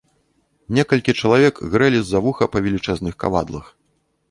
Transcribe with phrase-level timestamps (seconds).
[0.77, 3.73] Некалькі чалавек грэлі з-за вуха па велічэзных кавадлах.